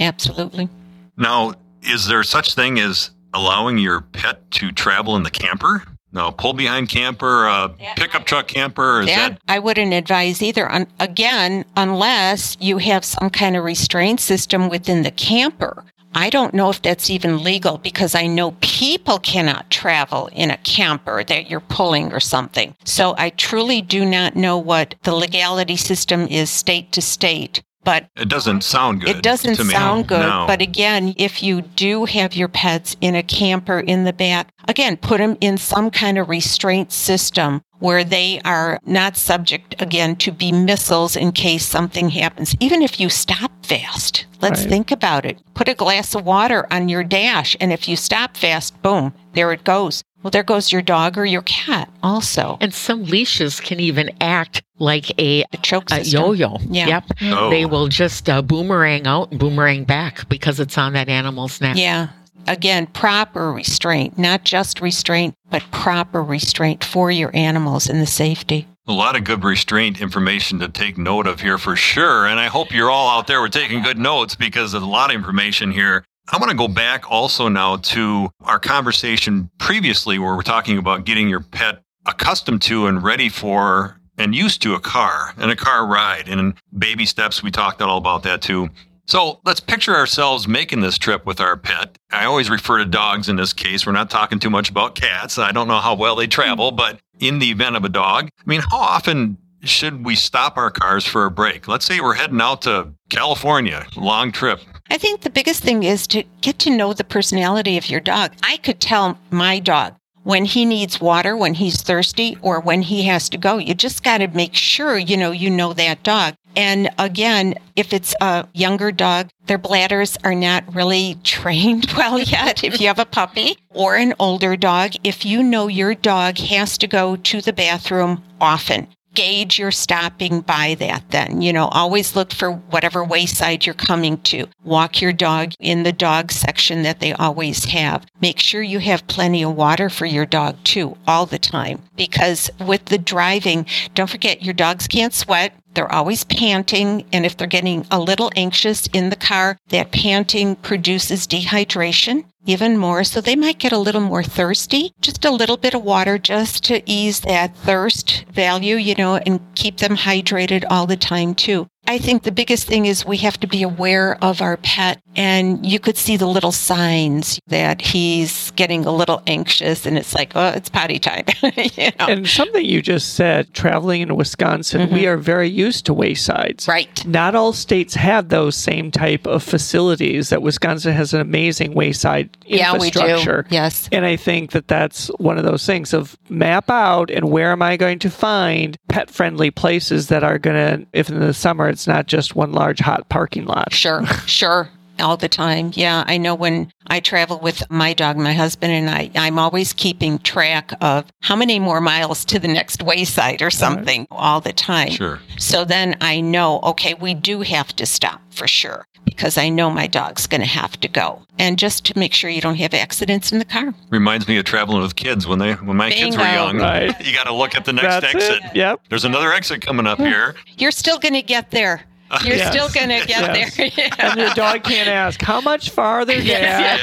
[0.00, 0.68] absolutely.
[1.16, 5.82] Now, is there such thing as allowing your pet to travel in the camper?
[6.14, 9.00] No, pull behind camper, uh, pickup truck camper.
[9.00, 10.70] Is that, that, I wouldn't advise either.
[10.70, 15.84] Un- again, unless you have some kind of restraint system within the camper.
[16.16, 20.56] I don't know if that's even legal because I know people cannot travel in a
[20.58, 22.76] camper that you're pulling or something.
[22.84, 27.64] So I truly do not know what the legality system is state to state.
[27.84, 29.16] But it doesn't sound good.
[29.16, 30.20] It doesn't sound good.
[30.20, 30.44] No.
[30.46, 34.96] But again, if you do have your pets in a camper in the back, again,
[34.96, 40.32] put them in some kind of restraint system where they are not subject again to
[40.32, 42.56] be missiles in case something happens.
[42.58, 44.70] Even if you stop fast, let's right.
[44.70, 45.38] think about it.
[45.52, 49.52] Put a glass of water on your dash, and if you stop fast, boom, there
[49.52, 50.02] it goes.
[50.24, 52.56] Well, there goes your dog or your cat also.
[52.62, 56.56] And some leashes can even act like a, a choke a yo-yo.
[56.62, 56.86] Yeah.
[56.86, 57.04] Yep.
[57.24, 57.50] Oh.
[57.50, 61.76] They will just uh, boomerang out and boomerang back because it's on that animal's neck.
[61.76, 62.08] Yeah.
[62.46, 68.66] Again, proper restraint, not just restraint, but proper restraint for your animals and the safety.
[68.86, 72.26] A lot of good restraint information to take note of here for sure.
[72.26, 75.10] And I hope you're all out there were taking good notes because there's a lot
[75.10, 80.34] of information here I want to go back also now to our conversation previously where
[80.34, 84.80] we're talking about getting your pet accustomed to and ready for and used to a
[84.80, 86.28] car and a car ride.
[86.28, 88.70] And baby steps, we talked all about that too.
[89.06, 91.98] So let's picture ourselves making this trip with our pet.
[92.10, 93.84] I always refer to dogs in this case.
[93.84, 95.38] We're not talking too much about cats.
[95.38, 96.76] I don't know how well they travel, hmm.
[96.76, 100.70] but in the event of a dog, I mean, how often should we stop our
[100.70, 101.68] cars for a break?
[101.68, 104.60] Let's say we're heading out to California, long trip.
[104.90, 108.32] I think the biggest thing is to get to know the personality of your dog.
[108.42, 109.94] I could tell my dog
[110.24, 113.58] when he needs water, when he's thirsty, or when he has to go.
[113.58, 116.34] You just got to make sure, you know, you know that dog.
[116.56, 122.64] And again, if it's a younger dog, their bladders are not really trained well yet.
[122.64, 126.78] if you have a puppy or an older dog, if you know your dog has
[126.78, 131.40] to go to the bathroom often, gauge your stopping by that then.
[131.40, 134.46] You know, always look for whatever wayside you're coming to.
[134.64, 138.06] Walk your dog in the dog section that they always have.
[138.20, 141.82] Make sure you have plenty of water for your dog too, all the time.
[141.96, 145.54] Because with the driving, don't forget your dogs can't sweat.
[145.74, 150.54] They're always panting, and if they're getting a little anxious in the car, that panting
[150.56, 153.04] produces dehydration even more.
[153.04, 154.92] So they might get a little more thirsty.
[155.00, 159.40] Just a little bit of water just to ease that thirst value, you know, and
[159.54, 161.68] keep them hydrated all the time too.
[161.86, 165.64] I think the biggest thing is we have to be aware of our pet and
[165.64, 170.32] you could see the little signs that he's getting a little anxious and it's like,
[170.34, 171.24] oh, it's potty time.
[171.42, 172.06] you know?
[172.06, 174.94] And something you just said, traveling in Wisconsin, mm-hmm.
[174.94, 176.66] we are very used to waysides.
[176.66, 177.04] Right.
[177.06, 182.33] Not all states have those same type of facilities that Wisconsin has an amazing wayside
[182.44, 183.44] yeah, infrastructure.
[183.44, 183.54] We do.
[183.54, 183.88] Yes.
[183.92, 187.62] And I think that that's one of those things of map out and where am
[187.62, 191.68] I going to find pet friendly places that are going to, if in the summer
[191.68, 193.72] it's not just one large hot parking lot.
[193.72, 195.72] Sure, sure all the time.
[195.74, 199.72] Yeah, I know when I travel with my dog, my husband and I, I'm always
[199.72, 204.08] keeping track of how many more miles to the next wayside or something right.
[204.10, 204.90] all the time.
[204.90, 205.20] Sure.
[205.38, 209.70] So then I know, okay, we do have to stop for sure because I know
[209.70, 211.22] my dog's going to have to go.
[211.38, 213.74] And just to make sure you don't have accidents in the car.
[213.90, 216.04] Reminds me of traveling with kids when they when my Bingo.
[216.04, 216.58] kids were young.
[216.58, 217.00] Right.
[217.06, 218.44] you got to look at the next That's exit.
[218.44, 218.56] It.
[218.56, 218.80] Yep.
[218.88, 220.34] There's another exit coming up here.
[220.56, 221.82] You're still going to get there.
[222.24, 222.52] You're yes.
[222.52, 223.56] still going to get yes.
[223.56, 223.64] there.
[223.76, 223.94] Yeah.
[223.98, 226.24] And your dog can't ask, how much farther, Dad?
[226.24, 226.80] Yes,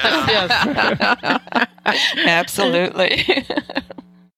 [1.85, 2.17] yes.
[2.25, 3.23] Absolutely.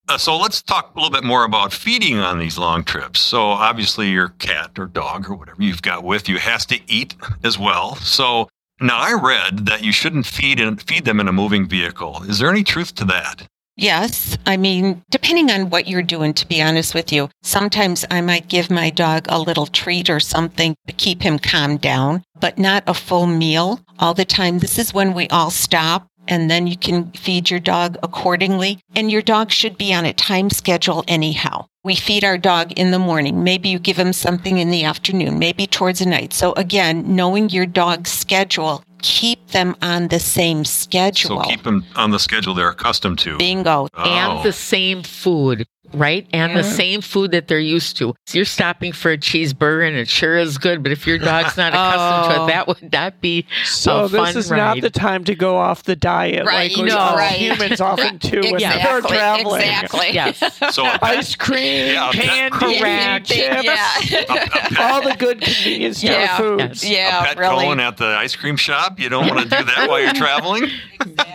[0.10, 3.22] Uh, so let's talk a little bit more about feeding on these long trips.
[3.22, 7.15] So obviously your cat or dog or whatever you've got with you has to eat
[7.43, 7.96] as well.
[7.96, 8.50] So
[8.82, 12.24] now I read that you shouldn't feed in, feed them in a moving vehicle.
[12.28, 13.48] Is there any truth to that?
[13.75, 14.38] Yes.
[14.45, 18.47] I mean, depending on what you're doing, to be honest with you, sometimes I might
[18.47, 22.83] give my dog a little treat or something to keep him calmed down, but not
[22.86, 24.59] a full meal all the time.
[24.59, 28.79] This is when we all stop and then you can feed your dog accordingly.
[28.95, 31.65] And your dog should be on a time schedule anyhow.
[31.83, 33.43] We feed our dog in the morning.
[33.43, 36.31] Maybe you give him something in the afternoon, maybe towards the night.
[36.31, 41.43] So again, knowing your dog's schedule keep them on the same schedule.
[41.43, 43.37] So keep them on the schedule they're accustomed to.
[43.37, 43.87] Bingo.
[43.93, 44.03] Oh.
[44.03, 46.28] And the same food right?
[46.34, 46.58] And yeah.
[46.58, 48.15] the same food that they're used to.
[48.26, 51.58] So you're stopping for a cheeseburger and it sure is good, but if your dog's
[51.58, 52.30] not accustomed oh.
[52.30, 52.48] to it, oh.
[52.48, 54.08] that would not be so.
[54.08, 54.58] this is ride.
[54.58, 57.36] not the time to go off the diet right, like no, right.
[57.36, 59.62] humans often do when they're traveling.
[59.62, 60.12] Exactly.
[60.13, 60.74] Yes.
[60.74, 63.28] So ice cream, yeah, candy, correct.
[63.28, 64.67] chips, yeah.
[64.80, 66.38] all the good convenience store yeah.
[66.38, 66.88] foods.
[66.88, 67.65] Yeah, a pet really.
[67.65, 69.00] going at the ice cream shop.
[69.00, 70.69] You don't want to do that while you're traveling.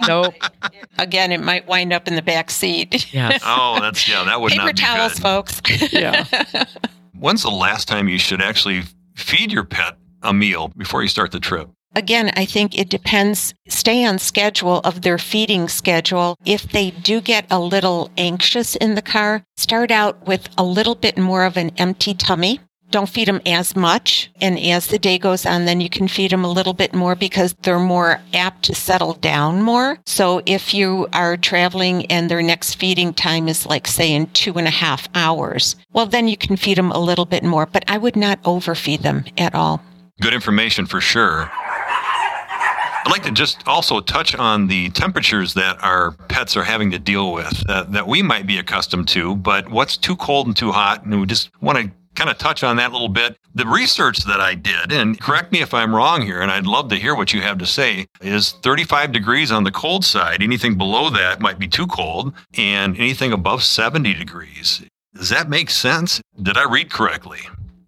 [0.07, 0.35] Nope.
[0.99, 3.13] Again, it might wind up in the back seat.
[3.13, 3.43] Yes.
[3.45, 4.25] Oh, that's yeah.
[4.25, 5.23] That would Paper not be towels, good.
[5.23, 5.61] folks.
[5.93, 6.25] yeah.
[7.19, 8.83] When's the last time you should actually
[9.17, 11.69] feed your pet a meal before you start the trip?
[11.97, 13.55] Again, I think it depends.
[13.67, 16.37] Stay on schedule of their feeding schedule.
[16.45, 20.95] If they do get a little anxious in the car, start out with a little
[20.95, 24.31] bit more of an empty tummy don't feed them as much.
[24.41, 27.15] And as the day goes on, then you can feed them a little bit more
[27.15, 29.99] because they're more apt to settle down more.
[30.07, 34.55] So if you are traveling and their next feeding time is like, say, in two
[34.59, 37.85] and a half hours, well, then you can feed them a little bit more, but
[37.89, 39.83] I would not overfeed them at all.
[40.21, 41.51] Good information for sure.
[43.09, 46.99] I'd like to just also touch on the temperatures that our pets are having to
[46.99, 50.73] deal with uh, that we might be accustomed to, but what's too cold and too
[50.73, 51.05] hot?
[51.05, 53.39] And we just want to kind of touch on that a little bit.
[53.55, 56.89] The research that I did, and correct me if I'm wrong here, and I'd love
[56.89, 60.43] to hear what you have to say, is 35 degrees on the cold side.
[60.43, 64.83] Anything below that might be too cold, and anything above 70 degrees.
[65.15, 66.21] Does that make sense?
[66.43, 67.41] Did I read correctly?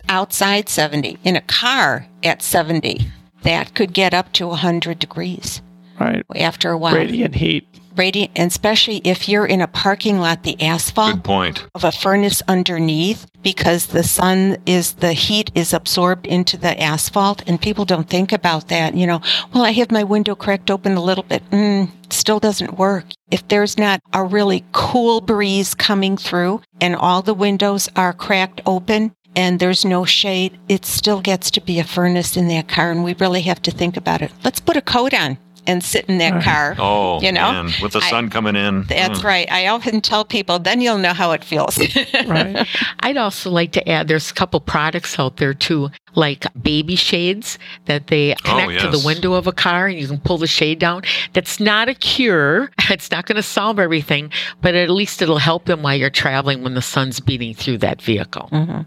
[0.08, 3.06] Outside 70, in a car at 70,
[3.42, 5.60] that could get up to 100 degrees.
[5.98, 6.24] Right.
[6.36, 6.94] After a while.
[6.94, 11.28] Radiant heat radiant, especially if you're in a parking lot, the asphalt
[11.74, 17.42] of a furnace underneath, because the sun is the heat is absorbed into the asphalt,
[17.46, 18.94] and people don't think about that.
[18.94, 19.20] You know,
[19.52, 21.42] well, I have my window cracked open a little bit.
[21.50, 23.04] Mm, still doesn't work.
[23.30, 28.62] If there's not a really cool breeze coming through and all the windows are cracked
[28.64, 32.90] open, and there's no shade, it still gets to be a furnace in that car,
[32.90, 34.32] and we really have to think about it.
[34.42, 36.74] Let's put a coat on and sit in that car.
[36.78, 38.84] Oh, You know, man, with the I- sun coming in.
[38.84, 39.24] That's Mm.
[39.24, 39.52] right.
[39.52, 41.78] I often tell people, then you'll know how it feels.
[42.26, 42.66] Right.
[43.00, 47.58] I'd also like to add there's a couple products out there too, like baby shades
[47.86, 50.78] that they connect to the window of a car and you can pull the shade
[50.78, 51.02] down.
[51.32, 52.70] That's not a cure.
[52.90, 54.30] It's not going to solve everything,
[54.62, 58.02] but at least it'll help them while you're traveling when the sun's beating through that
[58.02, 58.48] vehicle.
[58.52, 58.84] Mhm.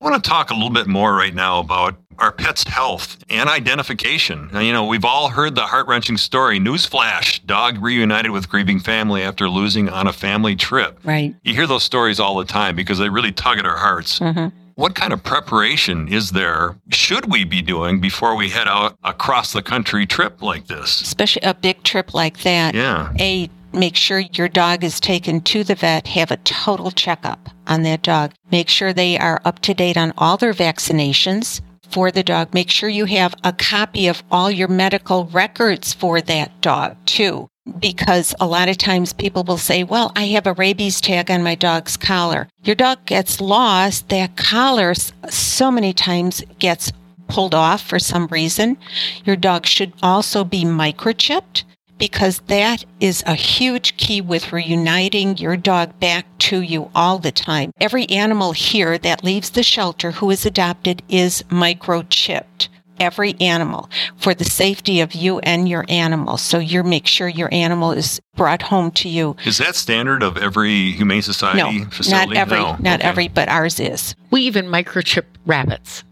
[0.00, 3.48] I want to talk a little bit more right now about our pet's health and
[3.48, 4.48] identification.
[4.52, 8.78] Now, you know, we've all heard the heart wrenching story Newsflash dog reunited with grieving
[8.78, 11.00] family after losing on a family trip.
[11.02, 11.34] Right.
[11.42, 14.20] You hear those stories all the time because they really tug at our hearts.
[14.20, 14.52] Mhm.
[14.76, 19.52] What kind of preparation is there, should we be doing before we head out across
[19.52, 21.00] the country trip like this?
[21.00, 22.76] Especially a big trip like that.
[22.76, 23.10] Yeah.
[23.18, 27.82] A, make sure your dog is taken to the vet, have a total checkup on
[27.82, 28.32] that dog.
[28.50, 32.54] Make sure they are up to date on all their vaccinations for the dog.
[32.54, 37.48] Make sure you have a copy of all your medical records for that dog too.
[37.78, 41.42] Because a lot of times people will say, well, I have a rabies tag on
[41.42, 42.48] my dog's collar.
[42.62, 44.08] Your dog gets lost.
[44.08, 44.94] That collar
[45.28, 46.92] so many times gets
[47.28, 48.78] pulled off for some reason.
[49.24, 51.64] Your dog should also be microchipped
[51.98, 57.32] because that is a huge key with reuniting your dog back to you all the
[57.32, 57.72] time.
[57.80, 62.68] Every animal here that leaves the shelter who is adopted is microchipped.
[63.00, 66.36] Every animal for the safety of you and your animal.
[66.36, 69.36] So you make sure your animal is brought home to you.
[69.44, 72.34] Is that standard of every Humane Society No, facility?
[72.34, 72.76] not every, No.
[72.80, 73.08] not Okay.
[73.08, 74.16] every, but ours is.
[74.32, 76.02] We even microchip rabbits.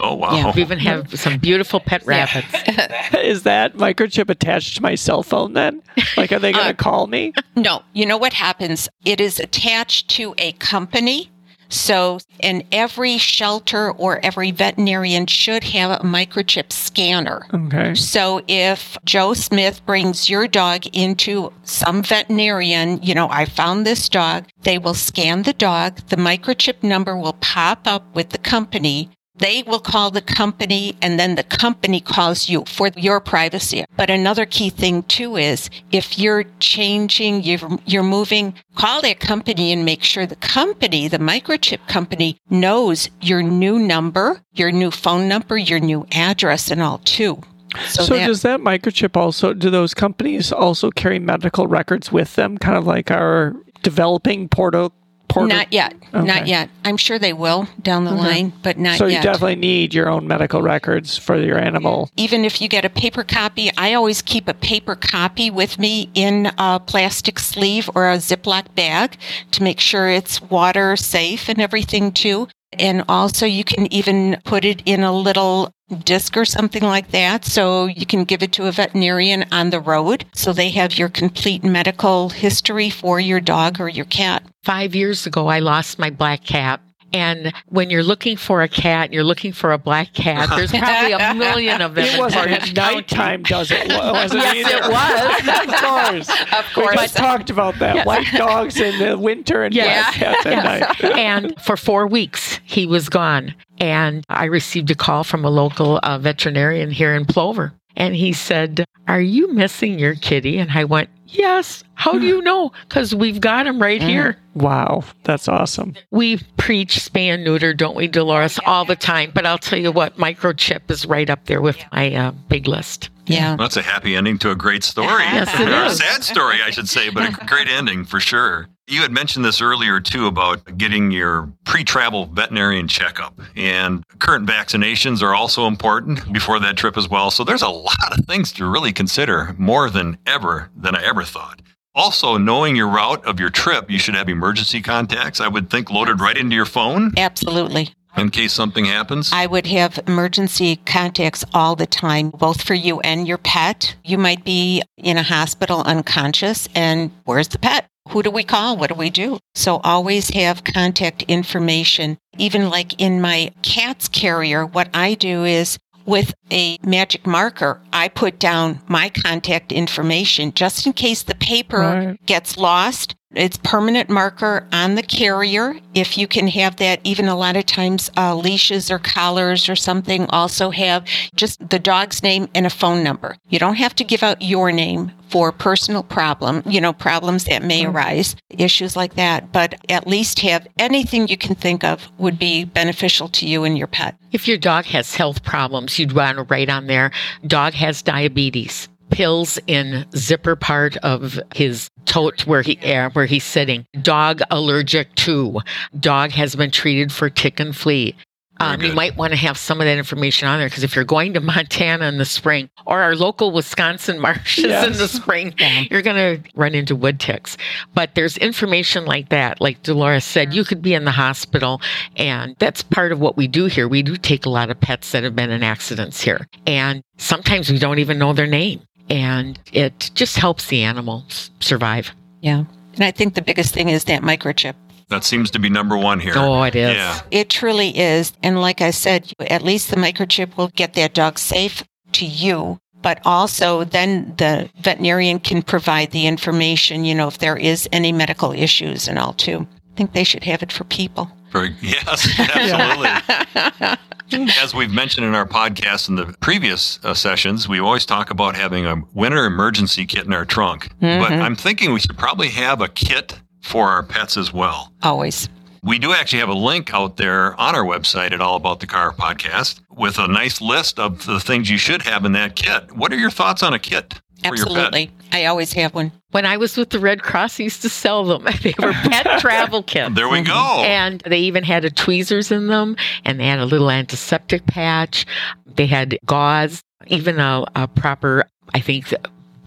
[0.00, 0.34] Oh, wow.
[0.36, 0.52] Yeah.
[0.54, 2.46] We even have some beautiful pet rabbits.
[3.14, 5.82] Is that microchip attached to my cell phone then?
[6.16, 7.32] Like, are they going to Uh, call me?
[7.56, 8.88] No, you know what happens?
[9.04, 11.30] It is attached to a company.
[11.70, 17.46] So, in every shelter or every veterinarian should have a microchip scanner.
[17.52, 17.94] Okay.
[17.94, 24.08] So if Joe Smith brings your dog into some veterinarian, you know, I found this
[24.08, 25.96] dog, they will scan the dog.
[26.08, 29.10] The microchip number will pop up with the company.
[29.38, 33.84] They will call the company and then the company calls you for your privacy.
[33.96, 39.72] But another key thing too is if you're changing, you're, you're moving, call that company
[39.72, 45.28] and make sure the company, the microchip company knows your new number, your new phone
[45.28, 47.40] number, your new address and all too.
[47.86, 52.58] So, that- does that microchip also, do those companies also carry medical records with them,
[52.58, 54.92] kind of like our developing portal?
[55.28, 55.94] Portal Not yet.
[56.14, 56.26] Okay.
[56.26, 56.70] Not yet.
[56.84, 58.20] I'm sure they will down the Okay.
[58.20, 58.98] line, but not yet.
[58.98, 62.10] so you definitely need your own medical records for your animal.
[62.16, 66.10] Even if you get a paper copy, I always keep a paper copy with me
[66.14, 69.16] in a plastic sleeve or a Ziploc bag
[69.52, 72.48] to make sure it's water safe and everything too.
[72.72, 75.72] And also you can even put it in a little
[76.04, 77.44] disc or something like that.
[77.44, 80.26] So you can give it to a veterinarian on the road.
[80.34, 84.42] So they have your complete medical history for your dog or your cat.
[84.64, 86.80] Five years ago, I lost my black cat.
[87.12, 90.50] And when you're looking for a cat, you're looking for a black cat.
[90.50, 92.04] There's probably a million of them.
[92.04, 92.94] It in wasn't Portage at County.
[92.96, 93.88] nighttime, does it?
[93.88, 94.84] Wa- wasn't Yes, either.
[94.84, 96.28] it was.
[96.28, 96.42] of course.
[96.52, 96.94] Of We course.
[96.96, 98.06] just talked about that.
[98.06, 99.84] White dogs in the winter and Yeah.
[100.10, 100.64] black cats at
[101.02, 101.18] night.
[101.18, 103.54] and for four weeks, he was gone.
[103.78, 107.72] And I received a call from a local uh, veterinarian here in Plover.
[107.96, 110.58] And he said, Are you missing your kitty?
[110.58, 111.84] And I went, Yes.
[111.94, 112.72] How do you know?
[112.88, 114.38] Because we've got him right here.
[114.54, 115.94] Wow, that's awesome.
[116.10, 119.30] We preach spay and neuter, don't we, Dolores, all the time.
[119.34, 123.10] But I'll tell you what, microchip is right up there with my uh, big list.
[123.26, 123.56] Yeah.
[123.56, 125.06] That's a happy ending to a great story.
[125.06, 128.68] Yes, it or a sad story, I should say, but a great ending for sure.
[128.90, 135.22] You had mentioned this earlier too about getting your pre-travel veterinarian checkup, and current vaccinations
[135.22, 137.30] are also important before that trip as well.
[137.30, 141.22] So there's a lot of things to really consider, more than ever than I ever
[141.22, 141.60] thought.
[141.94, 145.38] Also, knowing your route of your trip, you should have emergency contacts.
[145.40, 147.90] I would think loaded right into your phone Absolutely.
[148.16, 149.30] in case something happens.
[149.34, 153.96] I would have emergency contacts all the time, both for you and your pet.
[154.02, 157.87] You might be in a hospital unconscious, and where's the pet?
[158.10, 158.76] Who do we call?
[158.76, 159.38] What do we do?
[159.54, 162.18] So always have contact information.
[162.38, 168.08] Even like in my cat's carrier, what I do is with a magic marker, I
[168.08, 172.26] put down my contact information just in case the paper Right.
[172.26, 173.14] gets lost.
[173.34, 175.74] It's permanent marker on the carrier.
[175.92, 179.76] If you can have that, even a lot of times uh, leashes or collars or
[179.76, 181.04] something also have
[181.36, 183.36] just the dog's name and a phone number.
[183.50, 187.62] You don't have to give out your name for personal problem, you know, problems that
[187.62, 192.38] may arise, issues like that, but at least have anything you can think of would
[192.38, 194.16] be beneficial to you and your pet.
[194.32, 197.10] If your dog has health problems, you'd want to write on there,
[197.46, 198.88] dog has diabetes,
[199.18, 203.84] pills in zipper part of his tote where he uh, where he's sitting.
[204.00, 205.60] Dog allergic to.
[205.98, 208.14] Dog has been treated for tick and flea.
[208.60, 211.04] Um, you might want to have some of that information on there because if you're
[211.04, 215.52] going to Montana in the spring or our local Wisconsin marshes in the spring,
[215.90, 217.56] you're going to run into wood ticks.
[217.94, 219.60] But there's information like that.
[219.60, 221.80] Like Dolores said, you could be in the hospital,
[222.14, 223.88] and that's part of what we do here.
[223.88, 227.70] We do take a lot of pets that have been in accidents here, and sometimes
[227.70, 228.80] we don't even know their name,
[229.10, 232.12] and it just helps the animals survive.
[232.40, 232.64] Yeah.
[232.94, 234.74] And I think the biggest thing is that microchip.
[235.08, 236.34] That seems to be number one here.
[236.36, 236.94] Oh, it is.
[236.94, 237.20] Yeah.
[237.30, 238.32] It truly is.
[238.42, 241.82] And like I said, at least the microchip will get that dog safe
[242.12, 242.78] to you.
[243.00, 248.12] But also, then the veterinarian can provide the information, you know, if there is any
[248.12, 249.66] medical issues and all too.
[249.92, 251.30] I think they should have it for people.
[251.50, 253.96] Very, yes, absolutely.
[254.60, 258.56] As we've mentioned in our podcast in the previous uh, sessions, we always talk about
[258.56, 260.90] having a winter emergency kit in our trunk.
[261.00, 264.92] But I'm thinking we should probably have a kit for our pets as well.
[265.02, 265.48] Always.
[265.82, 268.86] We do actually have a link out there on our website at All About the
[268.86, 272.92] Car podcast with a nice list of the things you should have in that kit.
[272.92, 274.76] What are your thoughts on a kit for your pet?
[274.76, 275.10] Absolutely.
[275.32, 276.12] I always have one.
[276.30, 278.46] When I was with the Red Cross, I used to sell them.
[278.62, 280.14] They were pet travel kits.
[280.14, 280.52] There we go.
[280.52, 280.84] Mm-hmm.
[280.84, 285.26] And they even had a tweezers in them, and they had a little antiseptic patch.
[285.66, 289.14] They had gauze, even a, a proper, I think,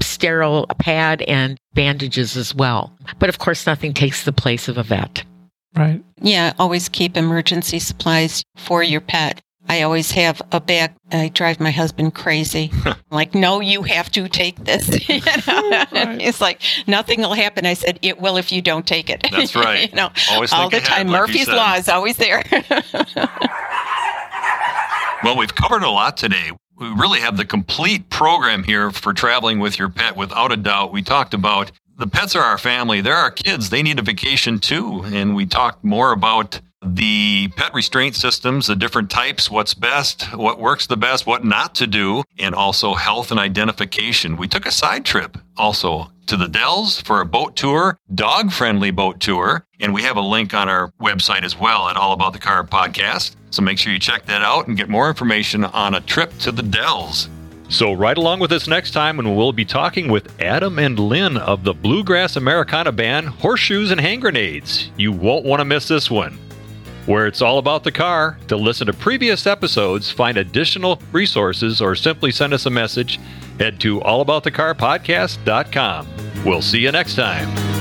[0.01, 2.95] sterile pad and bandages as well.
[3.17, 5.23] But of course, nothing takes the place of a vet.
[5.75, 6.03] Right.
[6.21, 9.41] Yeah, always keep emergency supplies for your pet.
[9.69, 10.91] I always have a bag.
[11.11, 12.71] I drive my husband crazy.
[13.11, 14.89] like, no, you have to take this.
[15.09, 15.69] You know?
[15.91, 16.21] Right.
[16.21, 17.65] It's like nothing will happen.
[17.65, 19.25] I said it will if you don't take it.
[19.31, 19.89] That's right.
[19.89, 21.07] you know, Always all the ahead, time.
[21.07, 22.43] like Murphy's law is always there.
[25.23, 26.51] Well, we've covered a lot today.
[26.77, 30.91] We really have the complete program here for traveling with your pet, without a doubt.
[30.91, 33.01] We talked about the pets are our family.
[33.01, 33.69] They're our kids.
[33.69, 35.03] They need a vacation too.
[35.05, 40.59] And we talked more about the pet restraint systems, the different types, what's best, what
[40.59, 44.35] works the best, what not to do, and also health and identification.
[44.35, 48.89] We took a side trip also to the Dells for a boat tour, dog friendly
[48.89, 49.65] boat tour.
[49.79, 52.63] And we have a link on our website as well at All About the Car
[52.63, 53.35] podcast.
[53.51, 56.51] So make sure you check that out and get more information on a trip to
[56.51, 57.29] the Dells.
[57.69, 61.37] So, right along with us next time when we'll be talking with Adam and Lynn
[61.37, 64.89] of the Bluegrass Americana band Horseshoes and Hand Grenades.
[64.97, 66.37] You won't want to miss this one.
[67.05, 68.37] Where it's all about the car.
[68.47, 73.19] To listen to previous episodes, find additional resources, or simply send us a message,
[73.59, 76.07] head to allaboutthecarpodcast.com.
[76.45, 77.80] We'll see you next time.